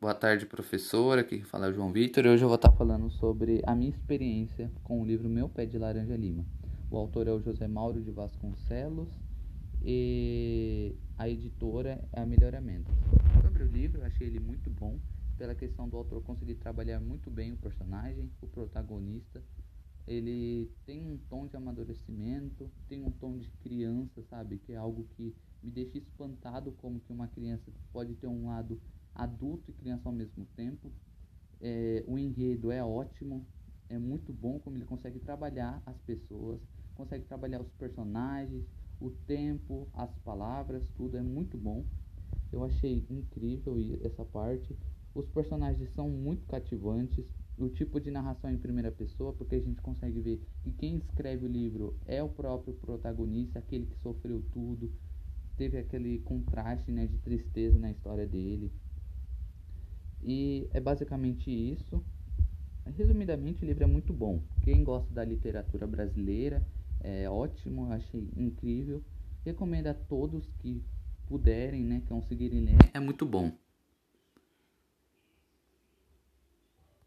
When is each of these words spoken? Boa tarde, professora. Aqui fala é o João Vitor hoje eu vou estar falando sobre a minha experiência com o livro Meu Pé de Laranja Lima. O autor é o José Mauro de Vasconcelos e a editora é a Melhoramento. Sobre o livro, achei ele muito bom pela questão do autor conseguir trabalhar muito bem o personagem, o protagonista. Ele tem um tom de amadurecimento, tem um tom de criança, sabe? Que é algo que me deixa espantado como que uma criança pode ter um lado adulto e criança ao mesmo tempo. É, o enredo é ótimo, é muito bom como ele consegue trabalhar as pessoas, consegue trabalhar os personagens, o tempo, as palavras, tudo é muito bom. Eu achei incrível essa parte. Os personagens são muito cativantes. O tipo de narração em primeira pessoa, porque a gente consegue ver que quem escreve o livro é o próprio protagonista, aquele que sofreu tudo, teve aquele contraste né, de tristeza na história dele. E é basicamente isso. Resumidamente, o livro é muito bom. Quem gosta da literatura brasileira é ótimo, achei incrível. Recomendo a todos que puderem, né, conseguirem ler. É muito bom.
Boa 0.00 0.14
tarde, 0.14 0.46
professora. 0.46 1.22
Aqui 1.22 1.42
fala 1.42 1.66
é 1.66 1.70
o 1.70 1.72
João 1.72 1.92
Vitor 1.92 2.24
hoje 2.24 2.44
eu 2.44 2.48
vou 2.48 2.54
estar 2.54 2.70
falando 2.70 3.10
sobre 3.10 3.60
a 3.66 3.74
minha 3.74 3.90
experiência 3.90 4.70
com 4.84 5.02
o 5.02 5.04
livro 5.04 5.28
Meu 5.28 5.48
Pé 5.48 5.66
de 5.66 5.76
Laranja 5.76 6.14
Lima. 6.14 6.46
O 6.88 6.96
autor 6.96 7.26
é 7.26 7.32
o 7.32 7.40
José 7.40 7.66
Mauro 7.66 8.00
de 8.00 8.12
Vasconcelos 8.12 9.08
e 9.82 10.94
a 11.18 11.28
editora 11.28 12.00
é 12.12 12.20
a 12.20 12.24
Melhoramento. 12.26 12.92
Sobre 13.42 13.64
o 13.64 13.66
livro, 13.66 14.04
achei 14.04 14.28
ele 14.28 14.38
muito 14.38 14.70
bom 14.70 15.00
pela 15.36 15.56
questão 15.56 15.88
do 15.88 15.96
autor 15.96 16.22
conseguir 16.22 16.54
trabalhar 16.54 17.00
muito 17.00 17.28
bem 17.28 17.52
o 17.52 17.56
personagem, 17.56 18.30
o 18.40 18.46
protagonista. 18.46 19.42
Ele 20.06 20.70
tem 20.86 21.04
um 21.04 21.18
tom 21.28 21.48
de 21.48 21.56
amadurecimento, 21.56 22.70
tem 22.88 23.02
um 23.02 23.10
tom 23.10 23.36
de 23.36 23.50
criança, 23.64 24.22
sabe? 24.30 24.58
Que 24.58 24.74
é 24.74 24.76
algo 24.76 25.08
que 25.16 25.34
me 25.60 25.72
deixa 25.72 25.98
espantado 25.98 26.70
como 26.78 27.00
que 27.00 27.12
uma 27.12 27.26
criança 27.26 27.72
pode 27.92 28.14
ter 28.14 28.28
um 28.28 28.46
lado 28.46 28.80
adulto 29.18 29.70
e 29.70 29.74
criança 29.74 30.08
ao 30.08 30.14
mesmo 30.14 30.46
tempo. 30.56 30.90
É, 31.60 32.04
o 32.06 32.16
enredo 32.16 32.70
é 32.70 32.82
ótimo, 32.82 33.44
é 33.88 33.98
muito 33.98 34.32
bom 34.32 34.60
como 34.60 34.76
ele 34.76 34.84
consegue 34.84 35.18
trabalhar 35.18 35.82
as 35.84 35.98
pessoas, 36.02 36.60
consegue 36.94 37.24
trabalhar 37.24 37.60
os 37.60 37.70
personagens, 37.72 38.64
o 39.00 39.10
tempo, 39.10 39.88
as 39.92 40.16
palavras, 40.20 40.88
tudo 40.96 41.16
é 41.16 41.22
muito 41.22 41.58
bom. 41.58 41.84
Eu 42.52 42.64
achei 42.64 43.04
incrível 43.10 43.76
essa 44.02 44.24
parte. 44.24 44.76
Os 45.14 45.28
personagens 45.28 45.90
são 45.90 46.08
muito 46.08 46.46
cativantes. 46.46 47.24
O 47.56 47.68
tipo 47.68 48.00
de 48.00 48.10
narração 48.10 48.50
em 48.50 48.58
primeira 48.58 48.92
pessoa, 48.92 49.32
porque 49.32 49.56
a 49.56 49.60
gente 49.60 49.80
consegue 49.80 50.20
ver 50.20 50.48
que 50.62 50.70
quem 50.72 50.96
escreve 50.96 51.44
o 51.44 51.48
livro 51.48 51.98
é 52.06 52.22
o 52.22 52.28
próprio 52.28 52.74
protagonista, 52.74 53.58
aquele 53.58 53.86
que 53.86 53.98
sofreu 53.98 54.42
tudo, 54.52 54.92
teve 55.56 55.76
aquele 55.76 56.20
contraste 56.20 56.92
né, 56.92 57.06
de 57.06 57.18
tristeza 57.18 57.78
na 57.78 57.90
história 57.90 58.26
dele. 58.26 58.72
E 60.22 60.68
é 60.72 60.80
basicamente 60.80 61.50
isso. 61.50 62.04
Resumidamente, 62.96 63.64
o 63.64 63.66
livro 63.66 63.84
é 63.84 63.86
muito 63.86 64.12
bom. 64.12 64.42
Quem 64.62 64.82
gosta 64.82 65.12
da 65.12 65.24
literatura 65.24 65.86
brasileira 65.86 66.66
é 67.00 67.28
ótimo, 67.28 67.92
achei 67.92 68.30
incrível. 68.36 69.02
Recomendo 69.44 69.88
a 69.88 69.94
todos 69.94 70.50
que 70.58 70.82
puderem, 71.26 71.84
né, 71.84 72.02
conseguirem 72.08 72.60
ler. 72.60 72.78
É 72.94 73.00
muito 73.00 73.26
bom. 73.26 73.52